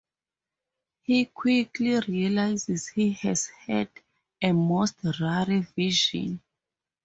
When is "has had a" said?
3.19-4.51